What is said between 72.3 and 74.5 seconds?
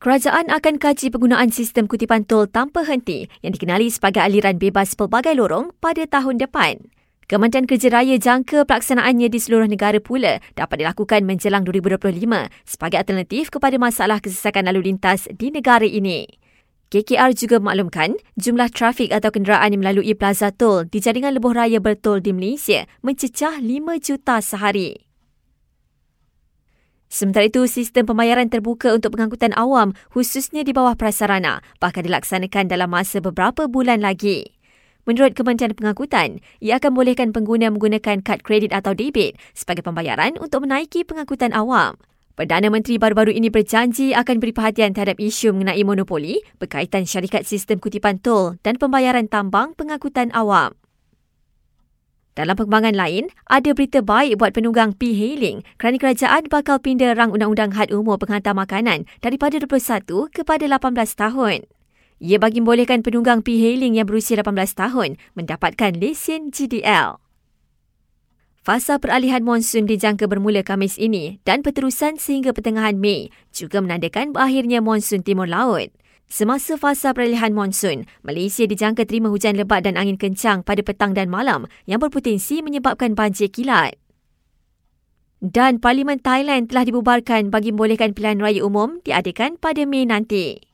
pertengahan Mei juga menandakan